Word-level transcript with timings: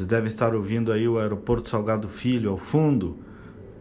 Vocês 0.00 0.08
devem 0.08 0.28
estar 0.28 0.54
ouvindo 0.54 0.92
aí 0.92 1.06
o 1.06 1.18
aeroporto 1.18 1.68
Salgado 1.68 2.08
Filho 2.08 2.52
ao 2.52 2.56
fundo. 2.56 3.18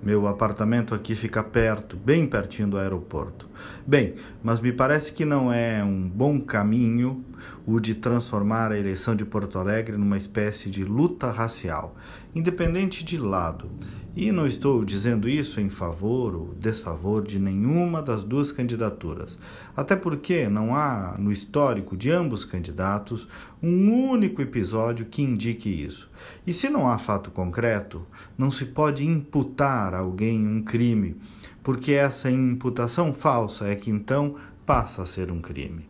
Meu 0.02 0.28
apartamento 0.28 0.96
aqui 0.96 1.14
fica 1.14 1.44
perto, 1.44 1.98
bem 1.98 2.26
pertinho 2.26 2.70
do 2.70 2.78
aeroporto. 2.78 3.50
Bem, 3.86 4.16
mas 4.42 4.62
me 4.62 4.72
parece 4.72 5.12
que 5.12 5.26
não 5.26 5.52
é 5.52 5.84
um 5.84 6.08
bom 6.08 6.40
caminho 6.40 7.26
o 7.66 7.80
de 7.82 7.94
transformar 7.94 8.72
a 8.72 8.80
eleição 8.80 9.16
de 9.16 9.26
Porto 9.26 9.60
Alegre 9.60 9.98
numa 9.98 10.18
espécie 10.18 10.70
de 10.70 10.86
luta 10.86 11.30
racial, 11.30 11.96
independente 12.34 13.04
de 13.04 13.18
lado. 13.18 13.70
E 14.16 14.32
não 14.32 14.48
estou 14.48 14.84
dizendo 14.84 15.30
isso 15.30 15.62
em 15.62 15.70
favor 15.70 16.36
ou 16.36 16.54
desfavor 16.56 17.24
de 17.24 17.40
nenhuma 17.40 18.02
das 18.02 18.24
duas 18.24 18.52
candidaturas, 18.52 19.38
até 19.78 19.96
porque 19.96 20.50
não 20.50 20.76
há 20.76 21.16
no 21.18 21.32
histórico 21.32 21.96
de 21.96 22.10
ambos 22.10 22.44
candidatos 22.44 23.28
um 23.62 24.10
único 24.10 24.42
episódio 24.42 25.06
que 25.06 25.22
indique 25.22 25.70
isso. 25.70 26.10
E 26.46 26.52
se 26.52 26.70
não 26.70 26.90
há 26.90 26.98
fato 26.98 27.30
concreto, 27.30 28.06
não 28.38 28.50
se 28.50 28.66
pode 28.66 29.06
imputar 29.06 29.89
a 29.94 30.00
alguém 30.00 30.46
um 30.48 30.62
crime, 30.62 31.16
porque 31.64 31.94
essa 31.94 32.30
imputação 32.30 33.14
falsa 33.14 33.68
é 33.68 33.76
que 33.76 33.90
então 33.90 34.36
passa 34.66 35.02
a 35.02 35.06
ser 35.06 35.32
um 35.32 35.42
crime. 35.42 35.88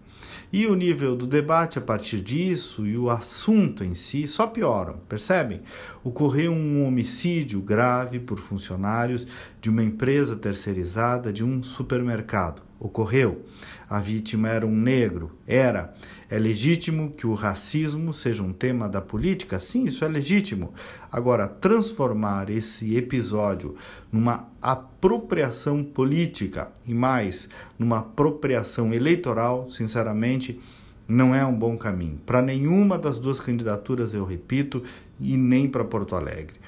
E 0.51 0.65
o 0.65 0.75
nível 0.75 1.15
do 1.15 1.27
debate 1.27 1.77
a 1.77 1.81
partir 1.81 2.21
disso 2.21 2.85
e 2.85 2.97
o 2.97 3.09
assunto 3.09 3.83
em 3.83 3.93
si 3.93 4.27
só 4.27 4.47
pioram, 4.47 4.97
percebem? 5.07 5.61
Ocorreu 6.03 6.51
um 6.51 6.85
homicídio 6.85 7.61
grave 7.61 8.19
por 8.19 8.39
funcionários 8.39 9.27
de 9.61 9.69
uma 9.69 9.83
empresa 9.83 10.35
terceirizada 10.35 11.31
de 11.31 11.43
um 11.43 11.61
supermercado. 11.61 12.68
Ocorreu. 12.79 13.45
A 13.89 13.99
vítima 13.99 14.49
era 14.49 14.65
um 14.65 14.75
negro. 14.75 15.31
Era. 15.47 15.93
É 16.29 16.37
legítimo 16.37 17.11
que 17.11 17.25
o 17.25 17.33
racismo 17.33 18.13
seja 18.13 18.43
um 18.43 18.53
tema 18.53 18.87
da 18.87 19.01
política? 19.01 19.59
Sim, 19.59 19.85
isso 19.85 20.05
é 20.05 20.07
legítimo. 20.07 20.73
Agora, 21.11 21.47
transformar 21.47 22.49
esse 22.49 22.95
episódio 22.95 23.75
numa 24.11 24.47
apropriação 24.61 25.83
política 25.83 26.71
e 26.85 26.93
mais 26.93 27.49
numa 27.79 27.99
apropriação 27.99 28.93
eleitoral, 28.93 29.69
sinceramente, 29.71 30.59
não 31.07 31.33
é 31.33 31.43
um 31.43 31.57
bom 31.57 31.75
caminho. 31.75 32.19
Para 32.23 32.43
nenhuma 32.43 32.95
das 32.95 33.17
duas 33.17 33.39
candidaturas, 33.39 34.13
eu 34.13 34.23
repito, 34.23 34.83
e 35.19 35.35
nem 35.35 35.67
para 35.67 35.83
Porto 35.83 36.15
Alegre. 36.15 36.59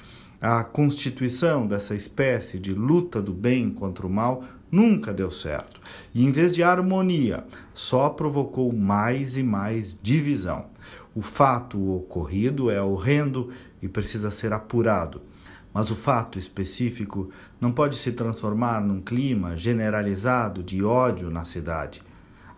A 0.44 0.64
constituição 0.64 1.68
dessa 1.68 1.94
espécie 1.94 2.58
de 2.58 2.74
luta 2.74 3.22
do 3.22 3.32
bem 3.32 3.70
contra 3.70 4.04
o 4.04 4.10
mal 4.10 4.42
nunca 4.72 5.14
deu 5.14 5.30
certo. 5.30 5.80
E 6.12 6.26
em 6.26 6.32
vez 6.32 6.52
de 6.52 6.64
harmonia, 6.64 7.44
só 7.72 8.08
provocou 8.08 8.72
mais 8.72 9.36
e 9.36 9.42
mais 9.44 9.96
divisão. 10.02 10.66
O 11.14 11.22
fato 11.22 11.94
ocorrido 11.94 12.72
é 12.72 12.82
horrendo 12.82 13.52
e 13.80 13.86
precisa 13.86 14.32
ser 14.32 14.52
apurado. 14.52 15.22
Mas 15.72 15.92
o 15.92 15.94
fato 15.94 16.40
específico 16.40 17.30
não 17.60 17.70
pode 17.70 17.94
se 17.94 18.10
transformar 18.10 18.80
num 18.80 19.00
clima 19.00 19.56
generalizado 19.56 20.60
de 20.60 20.82
ódio 20.82 21.30
na 21.30 21.44
cidade, 21.44 22.02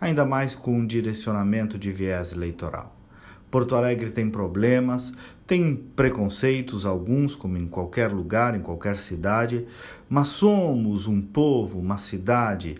ainda 0.01 0.25
mais 0.25 0.55
com 0.55 0.75
um 0.75 0.87
direcionamento 0.87 1.77
de 1.77 1.91
viés 1.91 2.33
eleitoral. 2.33 2.94
Porto 3.49 3.75
Alegre 3.75 4.09
tem 4.09 4.29
problemas, 4.29 5.13
tem 5.47 5.75
preconceitos, 5.75 6.85
alguns, 6.85 7.35
como 7.35 7.57
em 7.57 7.67
qualquer 7.67 8.11
lugar, 8.11 8.55
em 8.55 8.61
qualquer 8.61 8.97
cidade, 8.97 9.65
mas 10.09 10.29
somos 10.29 11.07
um 11.07 11.21
povo, 11.21 11.79
uma 11.79 11.97
cidade 11.97 12.77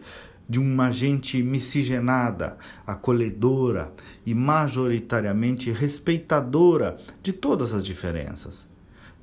de 0.47 0.59
uma 0.59 0.91
gente 0.91 1.41
miscigenada, 1.41 2.57
acolhedora 2.85 3.91
e 4.25 4.33
majoritariamente 4.33 5.71
respeitadora 5.71 6.97
de 7.23 7.33
todas 7.33 7.73
as 7.73 7.83
diferenças. 7.83 8.67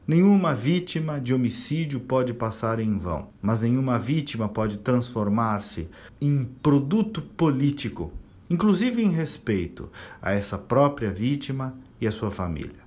Nenhuma 0.06 0.52
vítima 0.52 1.20
de 1.20 1.32
homicídio 1.32 2.00
pode 2.00 2.34
passar 2.34 2.80
em 2.80 2.98
vão, 2.98 3.28
mas 3.40 3.60
nenhuma 3.60 4.00
vítima 4.00 4.48
pode 4.48 4.78
transformar-se 4.78 5.88
em 6.20 6.44
produto 6.60 7.22
político 7.22 8.12
inclusive 8.52 9.02
em 9.02 9.08
respeito 9.08 9.89
a 10.20 10.33
essa 10.33 10.58
própria 10.58 11.11
vítima 11.11 11.74
e 11.98 12.07
a 12.07 12.13
sua 12.13 12.30
família. 12.30 12.83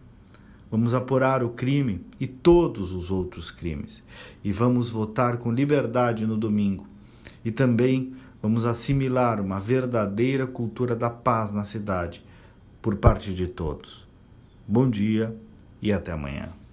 Vamos 0.70 0.94
apurar 0.94 1.44
o 1.44 1.50
crime 1.50 2.06
e 2.20 2.28
todos 2.28 2.92
os 2.92 3.10
outros 3.10 3.50
crimes 3.50 4.04
e 4.44 4.52
vamos 4.52 4.92
votar 4.92 5.38
com 5.38 5.52
liberdade 5.52 6.28
no 6.28 6.38
domingo. 6.38 6.86
E 7.44 7.50
também 7.50 8.14
vamos 8.44 8.64
assimilar 8.64 9.42
uma 9.42 9.60
verdadeira 9.60 10.46
cultura 10.46 10.96
da 10.96 11.10
paz 11.10 11.52
na 11.52 11.64
cidade 11.64 12.24
por 12.80 12.96
parte 12.98 13.34
de 13.34 13.48
todos. 13.48 14.08
Bom 14.68 14.88
dia 14.88 15.36
e 15.82 15.92
até 15.92 16.12
amanhã. 16.12 16.65